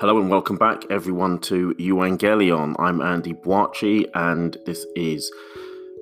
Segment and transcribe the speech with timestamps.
[0.00, 2.76] Hello and welcome back, everyone, to Evangelion.
[2.78, 5.28] I'm Andy Boakye, and this is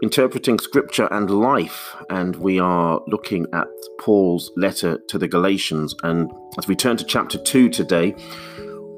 [0.03, 1.97] Interpreting Scripture and Life.
[2.11, 3.69] And we are looking at
[3.99, 5.95] Paul's letter to the Galatians.
[6.03, 8.15] And as we turn to chapter 2 today,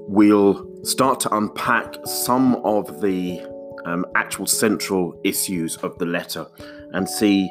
[0.08, 3.40] we'll start to unpack some of the
[3.84, 6.44] um, actual central issues of the letter
[6.92, 7.48] and see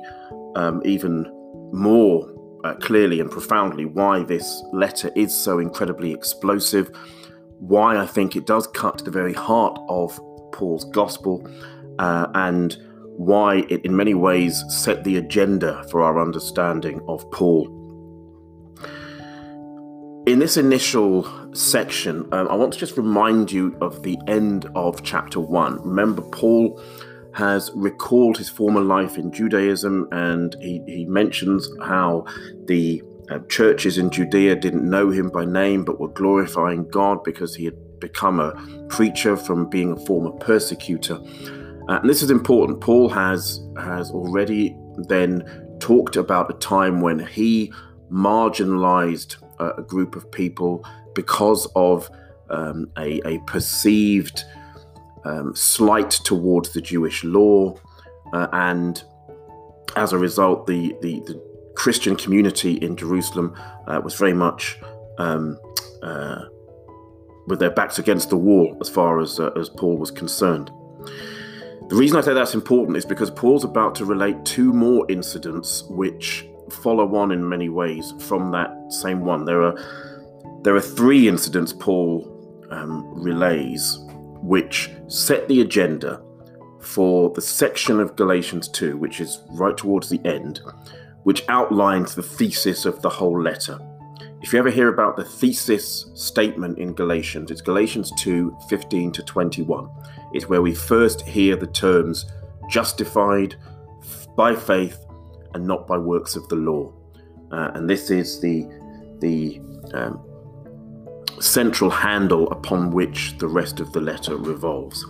[0.58, 1.26] um, even
[1.72, 2.30] more
[2.66, 6.92] uh, clearly and profoundly why this letter is so incredibly explosive
[7.60, 10.20] why I think it does cut to the very heart of
[10.52, 11.48] Paul's gospel
[12.00, 12.78] uh, and
[13.18, 17.74] why it in many ways set the agenda for our understanding of Paul.
[20.28, 21.26] In this initial
[21.56, 25.82] section, um, I want to just remind you of the end of chapter 1.
[25.84, 26.82] Remember, Paul
[27.34, 32.26] has recalled his former life in Judaism and he, he mentions how
[32.66, 37.56] the uh, churches in Judea didn't know him by name but were glorifying God because
[37.56, 38.52] he had become a
[38.90, 41.20] preacher from being a former persecutor.
[41.90, 42.82] Uh, and this is important.
[42.82, 44.76] Paul has has already
[45.08, 45.44] then
[45.80, 47.72] talked about a time when he
[48.12, 52.10] marginalized uh, a group of people because of
[52.50, 54.44] um, a, a, perceived
[55.26, 57.76] um, slight towards the Jewish law,
[58.32, 59.04] uh, and
[59.98, 61.42] as a result, the, the, the
[61.78, 64.80] Christian community in Jerusalem uh, was very much
[65.20, 65.60] um,
[66.02, 66.46] uh,
[67.46, 70.72] with their backs against the wall as far as, uh, as Paul was concerned.
[71.90, 75.84] The reason I say that's important is because Paul's about to relate two more incidents
[75.90, 76.48] which
[76.82, 79.46] follow on in many ways from that same one.
[79.46, 79.78] There are
[80.64, 82.28] there are three incidents Paul
[82.72, 84.00] um, relays
[84.42, 86.24] which set the agenda
[86.82, 90.60] for the section of Galatians 2, which is right towards the end,
[91.28, 93.78] which outlines the thesis of the whole letter.
[94.42, 99.24] If you ever hear about the thesis statement in Galatians, it's Galatians 2 15 to
[99.24, 99.90] 21.
[100.32, 102.32] It's where we first hear the terms
[102.70, 103.58] justified
[104.38, 105.06] by faith
[105.54, 106.94] and not by works of the law.
[107.52, 108.66] Uh, and this is the,
[109.20, 109.60] the
[109.94, 110.24] um,
[111.42, 115.06] central handle upon which the rest of the letter revolves.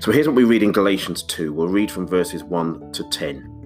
[0.00, 1.52] So here's what we read in Galatians 2.
[1.52, 3.61] We'll read from verses 1 to 10.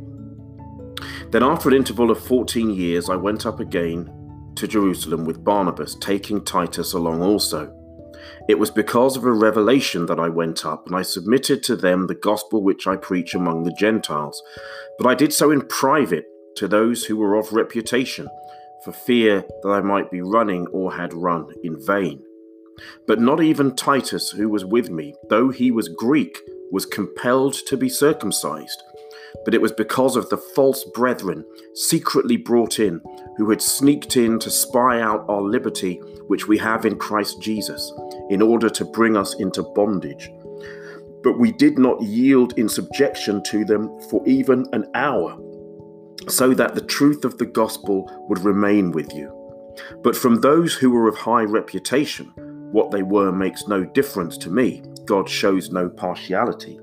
[1.31, 4.13] Then, after an interval of 14 years, I went up again
[4.55, 7.73] to Jerusalem with Barnabas, taking Titus along also.
[8.49, 12.07] It was because of a revelation that I went up, and I submitted to them
[12.07, 14.41] the gospel which I preach among the Gentiles.
[14.99, 16.27] But I did so in private
[16.57, 18.29] to those who were of reputation,
[18.85, 22.23] for fear that I might be running or had run in vain.
[23.07, 26.39] But not even Titus, who was with me, though he was Greek,
[26.71, 28.83] was compelled to be circumcised
[29.45, 33.01] but it was because of the false brethren secretly brought in,
[33.37, 37.93] who had sneaked in to spy out our liberty which we have in Christ Jesus,
[38.31, 40.31] in order to bring us into bondage.
[41.23, 45.39] But we did not yield in subjection to them for even an hour,
[46.29, 49.33] so that the truth of the gospel would remain with you.
[50.03, 52.33] But from those who were of high reputation,
[52.73, 54.83] what they were makes no difference to me.
[55.05, 56.81] God shows no partiality.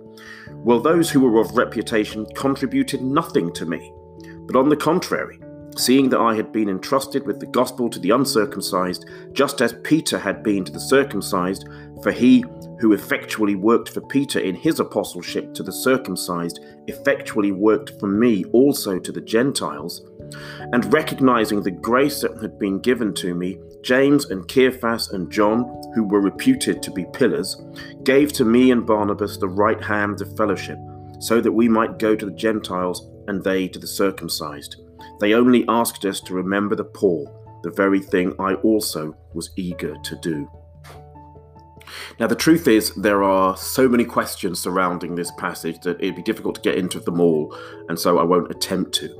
[0.51, 3.94] Well, those who were of reputation contributed nothing to me,
[4.47, 5.39] but on the contrary,
[5.78, 10.19] seeing that I had been entrusted with the gospel to the uncircumcised, just as Peter
[10.19, 11.67] had been to the circumcised,
[12.01, 12.44] for he
[12.79, 18.44] who effectually worked for Peter in his apostleship to the circumcised effectually worked for me
[18.51, 20.01] also to the Gentiles,
[20.73, 25.63] and recognizing the grace that had been given to me, James and Cephas and John,
[25.95, 27.61] who were reputed to be pillars,
[28.03, 30.78] gave to me and Barnabas the right hand of fellowship,
[31.19, 34.75] so that we might go to the Gentiles and they to the circumcised.
[35.23, 37.31] They only asked us to remember the poor,
[37.63, 40.51] the very thing I also was eager to do.
[42.19, 46.23] Now, the truth is, there are so many questions surrounding this passage that it'd be
[46.23, 47.57] difficult to get into them all,
[47.88, 49.17] and so I won't attempt to.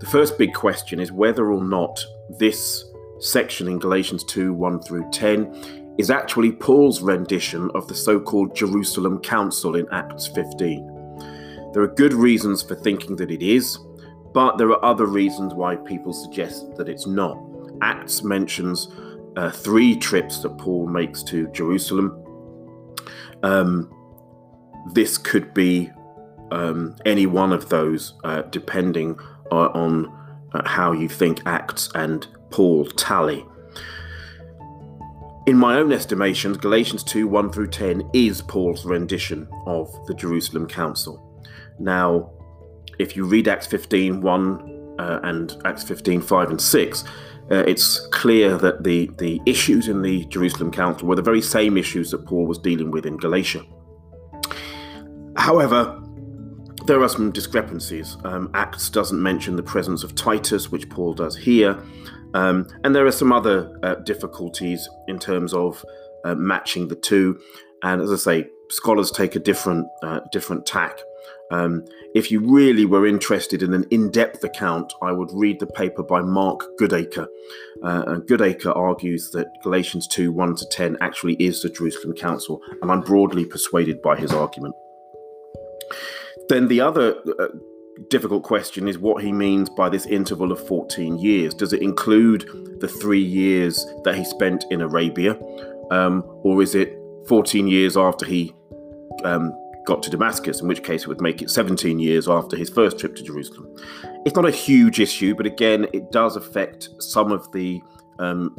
[0.00, 2.02] The first big question is whether or not
[2.38, 2.86] this
[3.18, 8.56] section in Galatians 2 1 through 10 is actually Paul's rendition of the so called
[8.56, 10.92] Jerusalem Council in Acts 15.
[11.74, 13.78] There are good reasons for thinking that it is,
[14.32, 17.38] but there are other reasons why people suggest that it's not.
[17.80, 18.88] Acts mentions
[19.36, 22.24] uh, three trips that Paul makes to Jerusalem.
[23.42, 23.92] Um,
[24.92, 25.90] this could be
[26.50, 29.18] um, any one of those, uh, depending
[29.50, 30.06] uh, on
[30.52, 33.44] uh, how you think Acts and Paul tally.
[35.46, 40.68] In my own estimations, Galatians 2 1 through 10 is Paul's rendition of the Jerusalem
[40.68, 41.20] Council.
[41.80, 42.30] Now,
[43.02, 47.04] if you read Acts 15 1 uh, and Acts 15 5 and 6,
[47.50, 51.76] uh, it's clear that the, the issues in the Jerusalem Council were the very same
[51.76, 53.64] issues that Paul was dealing with in Galatia.
[55.36, 56.00] However,
[56.86, 58.16] there are some discrepancies.
[58.24, 61.82] Um, Acts doesn't mention the presence of Titus, which Paul does here.
[62.34, 65.84] Um, and there are some other uh, difficulties in terms of
[66.24, 67.38] uh, matching the two.
[67.82, 71.00] And as I say, scholars take a different uh, different tack.
[71.50, 71.84] Um,
[72.14, 76.22] if you really were interested in an in-depth account, I would read the paper by
[76.22, 77.26] Mark Goodacre.
[77.84, 82.62] Uh, and Goodacre argues that Galatians 2, 1 to 10 actually is the Jerusalem Council,
[82.80, 84.74] and I'm broadly persuaded by his argument.
[86.48, 87.48] Then the other uh,
[88.08, 91.52] difficult question is what he means by this interval of 14 years.
[91.52, 95.38] Does it include the three years that he spent in Arabia,
[95.90, 96.96] um, or is it
[97.28, 98.54] 14 years after he
[99.24, 99.52] um,
[99.86, 102.98] got to Damascus, in which case it would make it 17 years after his first
[102.98, 103.74] trip to Jerusalem?
[104.24, 107.82] It's not a huge issue, but again, it does affect some of the
[108.18, 108.54] um,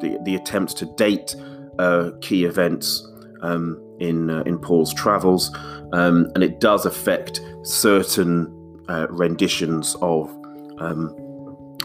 [0.00, 1.36] the, the, attempts to date
[1.78, 3.06] uh, key events
[3.42, 5.54] um, in uh, in Paul's travels,
[5.92, 8.46] um, and it does affect certain
[8.88, 10.30] uh, renditions of
[10.78, 11.14] um,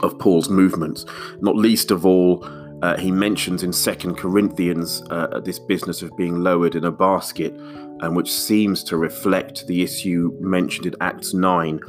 [0.03, 1.05] of Paul's movements.
[1.41, 2.47] Not least of all,
[2.81, 7.53] uh, he mentions in Second Corinthians uh, this business of being lowered in a basket,
[8.01, 11.79] um, which seems to reflect the issue mentioned in Acts nine,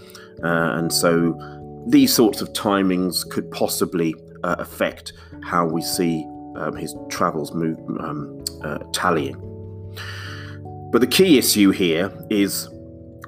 [0.43, 1.39] uh, and so
[1.87, 4.15] these sorts of timings could possibly
[4.45, 5.13] uh, affect
[5.43, 6.25] how we see
[6.57, 9.37] um, his travels move, um, uh, tallying.
[10.91, 12.69] But the key issue here is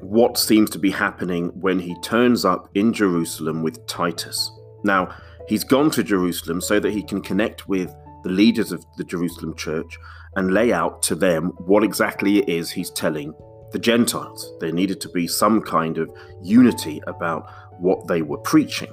[0.00, 4.50] what seems to be happening when he turns up in Jerusalem with Titus.
[4.82, 5.14] Now,
[5.50, 7.92] he's gone to Jerusalem so that he can connect with
[8.22, 9.98] the leaders of the Jerusalem church
[10.36, 13.34] and lay out to them what exactly it is he's telling
[13.72, 14.52] the Gentiles.
[14.60, 16.08] There needed to be some kind of
[16.40, 17.50] unity about
[17.80, 18.92] what they were preaching.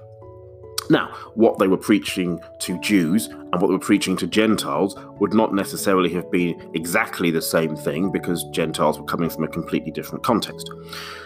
[0.90, 5.34] Now, what they were preaching to Jews and what they were preaching to Gentiles would
[5.34, 9.92] not necessarily have been exactly the same thing because Gentiles were coming from a completely
[9.92, 10.70] different context.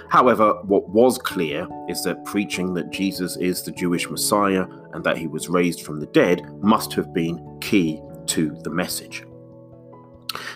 [0.09, 5.17] However, what was clear is that preaching that Jesus is the Jewish Messiah and that
[5.17, 9.23] he was raised from the dead must have been key to the message.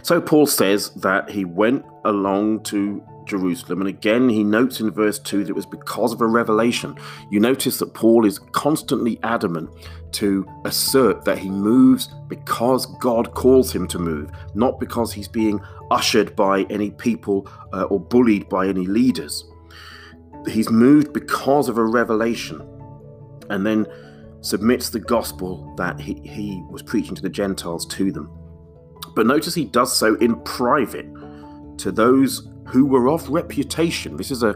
[0.06, 3.82] So Paul says that he went along to Jerusalem.
[3.82, 6.96] And again, he notes in verse 2 that it was because of a revelation.
[7.32, 9.72] You notice that Paul is constantly adamant
[10.12, 15.60] to assert that he moves because God calls him to move, not because he's being
[15.90, 19.44] ushered by any people uh, or bullied by any leaders.
[20.48, 22.62] He's moved because of a revelation
[23.50, 23.88] and then
[24.42, 28.45] submits the gospel that he, he was preaching to the Gentiles to them.
[29.16, 31.08] But notice he does so in private
[31.80, 34.18] to those who were of reputation.
[34.18, 34.56] This is a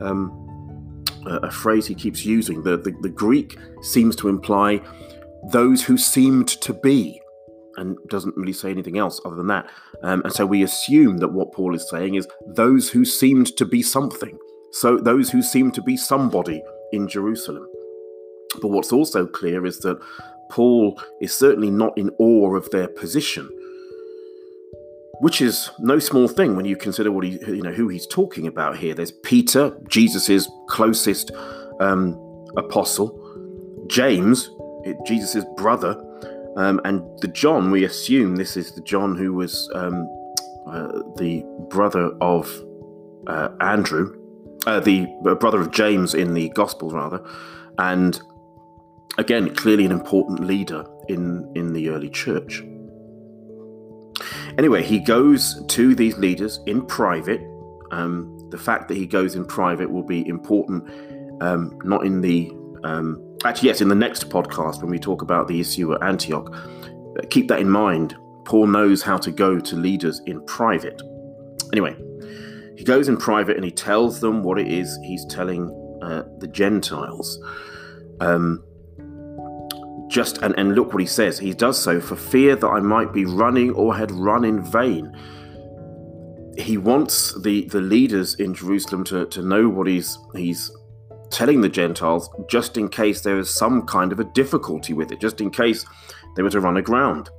[0.00, 0.40] um,
[1.26, 2.62] a, phrase he keeps using.
[2.62, 4.80] The, the, the Greek seems to imply
[5.50, 7.20] those who seemed to be,
[7.76, 9.68] and doesn't really say anything else other than that.
[10.02, 13.64] Um, and so we assume that what Paul is saying is those who seemed to
[13.64, 14.38] be something.
[14.72, 16.62] So those who seemed to be somebody
[16.92, 17.68] in Jerusalem.
[18.60, 20.00] But what's also clear is that
[20.50, 23.48] Paul is certainly not in awe of their position
[25.20, 28.46] which is no small thing when you consider what he, you know, who he's talking
[28.46, 28.94] about here.
[28.94, 31.30] There's Peter, Jesus's closest
[31.78, 32.18] um,
[32.56, 34.50] apostle, James,
[35.06, 36.02] Jesus's brother,
[36.56, 37.70] um, and the John.
[37.70, 40.08] We assume this is the John who was um,
[40.66, 42.50] uh, the brother of
[43.26, 44.16] uh, Andrew,
[44.66, 47.22] uh, the uh, brother of James in the Gospel, rather,
[47.78, 48.22] and
[49.18, 52.62] again, clearly an important leader in in the early church.
[54.60, 57.40] Anyway, he goes to these leaders in private.
[57.92, 60.86] Um, the fact that he goes in private will be important,
[61.40, 62.52] um, not in the
[62.84, 66.54] um, actually yes, in the next podcast when we talk about the issue at Antioch.
[67.30, 68.14] Keep that in mind.
[68.44, 71.00] Paul knows how to go to leaders in private.
[71.72, 71.96] Anyway,
[72.76, 75.70] he goes in private and he tells them what it is he's telling
[76.02, 77.42] uh, the Gentiles.
[78.20, 78.62] Um,
[80.10, 81.38] just and, and look what he says.
[81.38, 85.16] He does so for fear that I might be running or had run in vain.
[86.58, 90.70] He wants the, the leaders in Jerusalem to, to know what he's he's
[91.30, 95.20] telling the Gentiles, just in case there is some kind of a difficulty with it,
[95.20, 95.86] just in case
[96.34, 97.30] they were to run aground.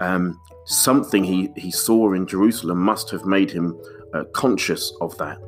[0.00, 3.80] Um, something he, he saw in Jerusalem must have made him
[4.14, 5.38] uh, conscious of that.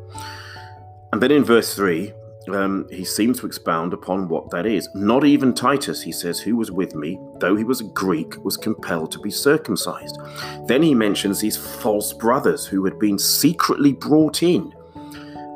[1.12, 2.12] And then in verse 3,
[2.49, 4.88] um, he seems to expound upon what that is.
[4.94, 8.56] Not even Titus, he says, who was with me, though he was a Greek, was
[8.56, 10.18] compelled to be circumcised.
[10.66, 14.72] Then he mentions these false brothers who had been secretly brought in.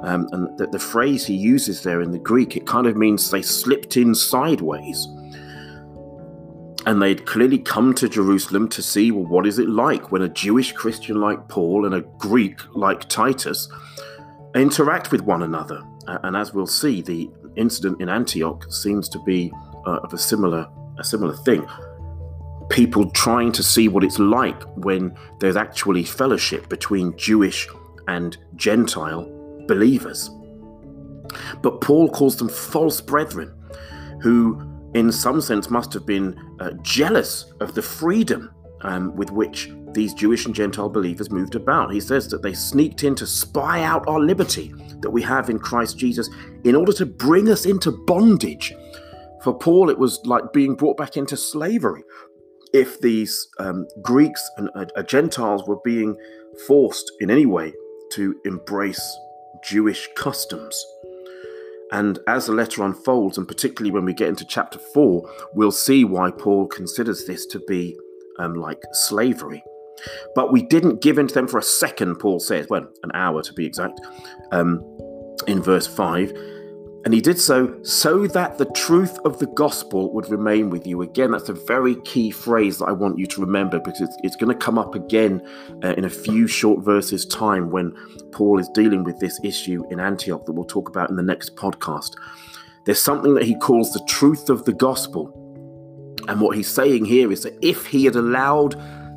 [0.03, 3.31] Um, and the, the phrase he uses there in the Greek, it kind of means
[3.31, 5.09] they slipped in sideways.
[6.87, 10.29] and they'd clearly come to Jerusalem to see well, what is it like when a
[10.29, 13.69] Jewish Christian like Paul and a Greek like Titus
[14.55, 15.83] interact with one another.
[16.07, 19.53] And as we'll see, the incident in Antioch seems to be
[19.87, 21.67] uh, of a similar a similar thing.
[22.71, 27.69] People trying to see what it's like when there's actually fellowship between Jewish
[28.09, 29.31] and Gentile
[29.69, 30.31] believers.
[31.63, 33.53] But Paul calls them false brethren,
[34.23, 34.61] who,
[34.95, 38.51] in some sense, must have been uh, jealous of the freedom
[38.87, 41.93] um, with which these Jewish and Gentile believers moved about.
[41.93, 45.59] He says that they sneaked in to spy out our liberty that we have in
[45.59, 46.31] Christ Jesus
[46.65, 48.75] in order to bring us into bondage.
[49.43, 52.03] For Paul, it was like being brought back into slavery.
[52.73, 56.17] If these um, Greeks and uh, uh Gentiles were being
[56.67, 57.73] forced in any way
[58.13, 59.19] to embrace
[59.65, 60.85] Jewish customs.
[61.93, 66.05] And as the letter unfolds, and particularly when we get into chapter 4, we'll see
[66.05, 67.97] why Paul considers this to be
[68.39, 69.63] um, like slavery.
[70.35, 73.43] But we didn't give in to them for a second, Paul says, well, an hour
[73.43, 74.01] to be exact,
[74.53, 74.83] um,
[75.47, 76.33] in verse 5.
[77.07, 81.03] And he did so so that the truth of the gospel would remain with you.
[81.03, 84.35] Again, that's a very key phrase that I want you to remember because it's, it's
[84.35, 85.41] going to come up again
[85.85, 87.95] uh, in a few short verses' time when
[88.33, 91.55] Paul is dealing with this issue in Antioch that we'll talk about in the next
[91.55, 92.17] podcast.
[92.87, 95.46] There's something that he calls the truth of the gospel.
[96.29, 98.77] And what he's saying here is that if he had allowed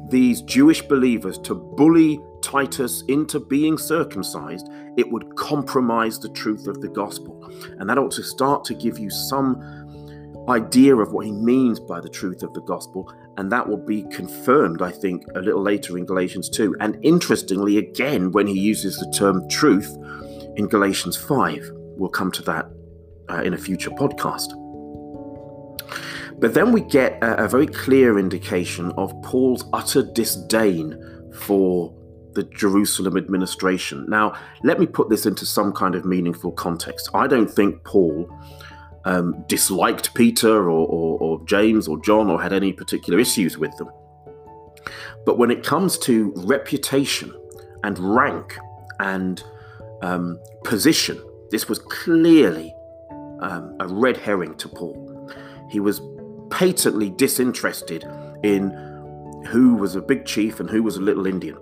[0.10, 6.82] these Jewish believers to bully Titus into being circumcised, it would compromise the truth of
[6.82, 7.51] the gospel.
[7.78, 12.00] And that ought to start to give you some idea of what he means by
[12.00, 13.13] the truth of the gospel.
[13.38, 16.78] And that will be confirmed, I think, a little later in Galatians 2.
[16.80, 19.96] And interestingly, again, when he uses the term truth
[20.56, 21.72] in Galatians 5.
[21.98, 22.70] We'll come to that
[23.30, 24.54] uh, in a future podcast.
[26.39, 30.98] But then we get a, a very clear indication of Paul's utter disdain
[31.34, 31.93] for
[32.34, 34.05] the Jerusalem administration.
[34.08, 37.10] Now, let me put this into some kind of meaningful context.
[37.13, 38.29] I don't think Paul
[39.05, 43.75] um, disliked Peter or, or, or James or John or had any particular issues with
[43.77, 43.89] them.
[45.25, 47.34] But when it comes to reputation
[47.84, 48.58] and rank
[49.00, 49.43] and
[50.01, 52.74] um, position, this was clearly
[53.41, 55.31] um, a red herring to Paul.
[55.69, 56.00] He was
[56.50, 58.03] patently disinterested
[58.44, 58.72] in
[59.48, 61.58] who was a big chief and who was a little Indian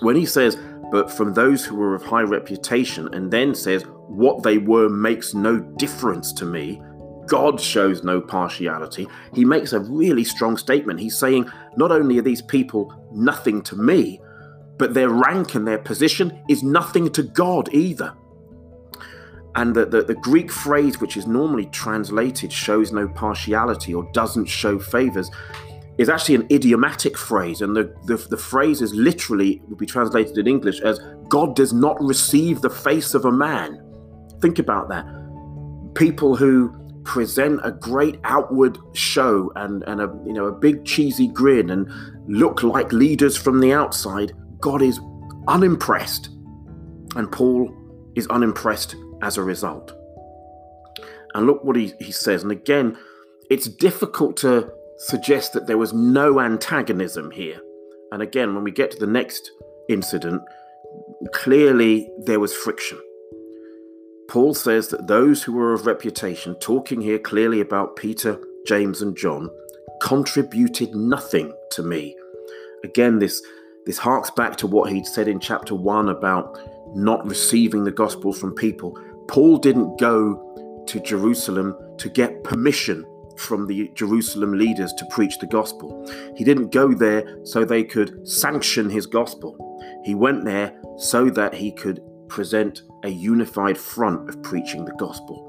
[0.00, 0.58] when he says,
[0.90, 5.34] but from those who were of high reputation, and then says, what they were makes
[5.34, 6.80] no difference to me,
[7.26, 11.00] God shows no partiality, he makes a really strong statement.
[11.00, 14.20] He's saying, not only are these people nothing to me,
[14.78, 18.14] but their rank and their position is nothing to God either.
[19.56, 24.44] And the, the, the, Greek phrase, which is normally translated shows no partiality or doesn't
[24.44, 25.30] show favors,
[25.96, 30.36] is actually an idiomatic phrase, and the, the, the phrase is literally would be translated
[30.36, 33.82] in English as God does not receive the face of a man.
[34.42, 35.06] Think about that.
[35.94, 41.28] People who present a great outward show and, and a you know a big cheesy
[41.28, 41.88] grin and
[42.28, 45.00] look like leaders from the outside, God is
[45.48, 46.28] unimpressed.
[47.14, 47.74] And Paul
[48.16, 49.92] is unimpressed as a result.
[51.34, 52.42] And look what he, he says.
[52.42, 52.96] And again,
[53.50, 57.60] it's difficult to suggest that there was no antagonism here.
[58.12, 59.50] And again, when we get to the next
[59.88, 60.42] incident,
[61.32, 62.98] clearly there was friction.
[64.28, 69.16] Paul says that those who were of reputation, talking here clearly about Peter, James, and
[69.16, 69.50] John,
[70.02, 72.16] contributed nothing to me.
[72.84, 73.42] Again, this
[73.86, 76.58] this harks back to what he'd said in chapter one about
[76.96, 78.98] not receiving the gospel from people.
[79.28, 83.04] Paul didn't go to Jerusalem to get permission
[83.36, 86.08] from the Jerusalem leaders to preach the gospel.
[86.36, 89.56] He didn't go there so they could sanction his gospel.
[90.04, 95.42] He went there so that he could present a unified front of preaching the gospel.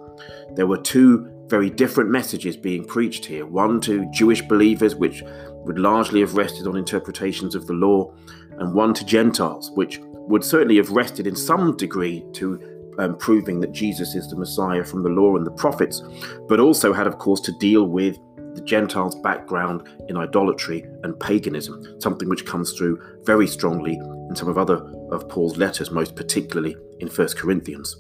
[0.56, 5.24] There were two very different messages being preached here one to Jewish believers, which
[5.66, 8.14] would largely have rested on interpretations of the law,
[8.60, 13.60] and one to Gentiles, which would certainly have rested in some degree to um, proving
[13.62, 16.02] that Jesus is the Messiah from the law and the prophets,
[16.48, 18.18] but also had, of course, to deal with
[18.56, 23.94] the Gentiles' background in idolatry and paganism, something which comes through very strongly
[24.30, 24.78] in some of other
[25.12, 27.96] of Paul's letters, most particularly in 1 Corinthians.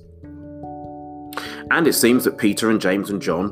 [1.70, 3.51] And it seems that Peter and James and John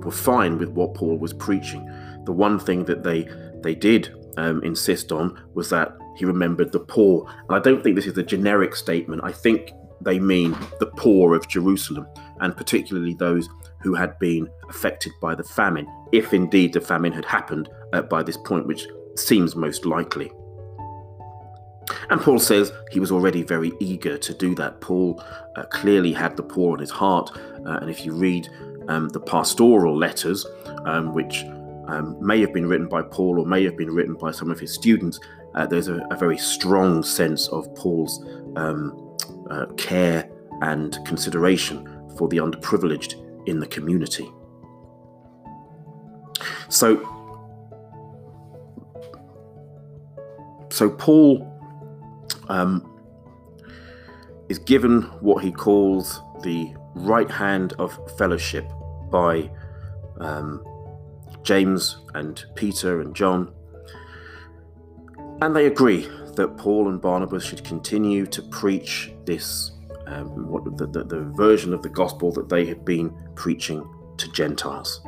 [0.00, 1.84] were fine with what Paul was preaching.
[2.24, 3.28] The one thing that they
[3.62, 7.28] they did um, insist on was that he remembered the poor.
[7.48, 9.22] And I don't think this is a generic statement.
[9.24, 12.06] I think they mean the poor of Jerusalem,
[12.40, 13.48] and particularly those
[13.82, 18.22] who had been affected by the famine, if indeed the famine had happened uh, by
[18.22, 18.86] this point, which
[19.16, 20.30] seems most likely.
[22.10, 24.80] And Paul says he was already very eager to do that.
[24.80, 25.22] Paul
[25.56, 27.30] uh, clearly had the poor on his heart.
[27.66, 28.48] Uh, and if you read
[28.88, 30.46] um, the pastoral letters,
[30.84, 31.44] um, which
[31.86, 34.58] um, may have been written by Paul or may have been written by some of
[34.58, 35.18] his students,
[35.54, 38.24] uh, there's a, a, very strong sense of Paul's
[38.56, 39.07] um,
[39.50, 40.28] uh, care
[40.62, 41.86] and consideration
[42.16, 43.14] for the underprivileged
[43.46, 44.30] in the community.
[46.68, 46.96] So,
[50.70, 51.46] so Paul
[52.48, 52.84] um,
[54.48, 58.70] is given what he calls the right hand of fellowship
[59.10, 59.50] by
[60.20, 60.64] um,
[61.42, 63.52] James and Peter and John.
[65.40, 69.72] And they agree that Paul and Barnabas should continue to preach this,
[70.06, 74.32] um, what the, the, the version of the gospel that they had been preaching to
[74.32, 75.00] Gentiles.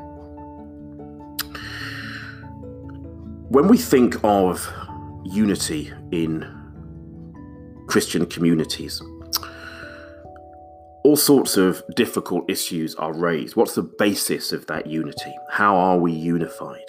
[3.49, 4.71] When we think of
[5.25, 6.61] unity in
[7.91, 9.03] Christian communities.
[11.03, 13.57] All sorts of difficult issues are raised.
[13.57, 15.35] What's the basis of that unity?
[15.51, 16.85] How are we unified?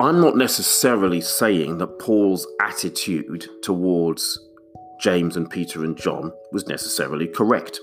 [0.00, 4.38] I'm not necessarily saying that Paul's attitude towards
[5.00, 7.80] James and Peter and John was necessarily correct.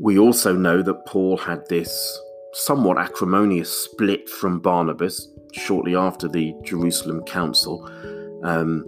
[0.00, 2.20] We also know that Paul had this
[2.52, 7.84] somewhat acrimonious split from Barnabas shortly after the Jerusalem Council,
[8.42, 8.84] um,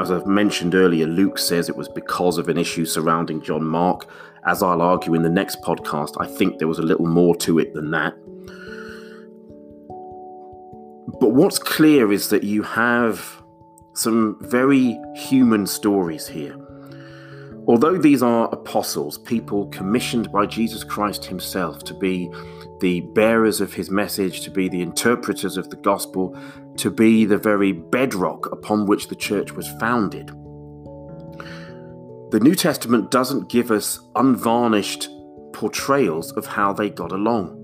[0.00, 4.08] as I've mentioned earlier, Luke says it was because of an issue surrounding John Mark.
[4.44, 7.60] As I'll argue in the next podcast, I think there was a little more to
[7.60, 8.14] it than that.
[11.20, 13.42] But what's clear is that you have
[13.94, 16.56] some very human stories here.
[17.68, 22.30] Although these are apostles, people commissioned by Jesus Christ himself to be
[22.80, 26.36] the bearers of his message, to be the interpreters of the gospel,
[26.76, 30.28] to be the very bedrock upon which the church was founded.
[32.32, 35.08] The New Testament doesn't give us unvarnished
[35.52, 37.58] portrayals of how they got along.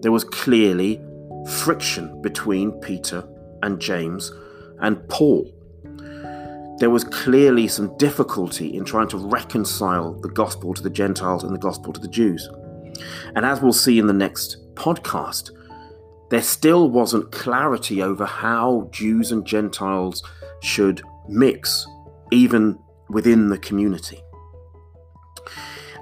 [0.00, 1.02] There was clearly
[1.46, 3.26] friction between Peter
[3.62, 4.32] and James
[4.80, 5.50] and Paul.
[6.78, 11.54] There was clearly some difficulty in trying to reconcile the gospel to the Gentiles and
[11.54, 12.48] the gospel to the Jews.
[13.34, 15.50] And as we'll see in the next podcast,
[16.30, 20.22] there still wasn't clarity over how Jews and Gentiles
[20.62, 21.86] should mix,
[22.32, 22.78] even
[23.08, 24.20] within the community.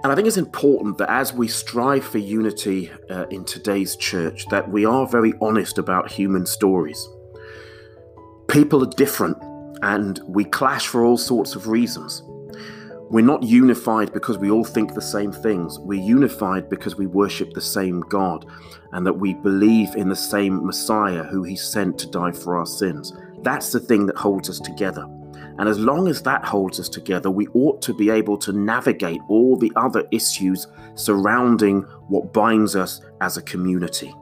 [0.02, 4.46] And I think it's important that as we strive for unity uh, in today's church,
[4.48, 7.08] that we are very honest about human stories.
[8.48, 9.38] People are different
[9.82, 12.24] and we clash for all sorts of reasons.
[13.10, 15.78] We're not unified because we all think the same things.
[15.78, 18.44] We're unified because we worship the same God
[18.92, 22.66] and that we believe in the same Messiah who He sent to die for our
[22.66, 23.12] sins.
[23.42, 25.06] That's the thing that holds us together.
[25.58, 29.20] And as long as that holds us together, we ought to be able to navigate
[29.28, 34.12] all the other issues surrounding what binds us as a community.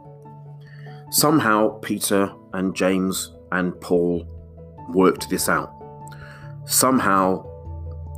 [1.10, 4.26] Somehow, Peter and James and Paul
[4.90, 5.72] worked this out.
[6.66, 7.44] Somehow,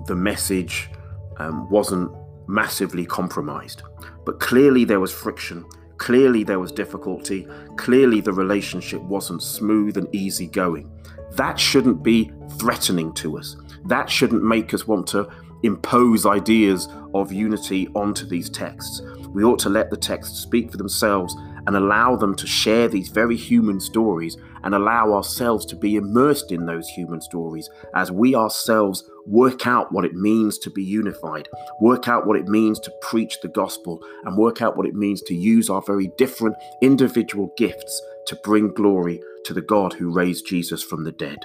[0.06, 0.90] the message
[1.38, 2.10] um, wasn't
[2.46, 3.82] massively compromised.
[4.24, 5.64] But clearly there was friction.
[6.02, 7.46] Clearly there was difficulty.
[7.76, 10.90] Clearly the relationship wasn't smooth and easy going.
[11.36, 13.56] That shouldn't be threatening to us.
[13.84, 15.28] That shouldn't make us want to
[15.62, 19.00] impose ideas of unity onto these texts.
[19.28, 21.36] We ought to let the texts speak for themselves
[21.68, 26.52] and allow them to share these very human stories and allow ourselves to be immersed
[26.52, 31.48] in those human stories as we ourselves work out what it means to be unified,
[31.80, 35.22] work out what it means to preach the gospel, and work out what it means
[35.22, 40.46] to use our very different individual gifts to bring glory to the God who raised
[40.46, 41.38] Jesus from the dead.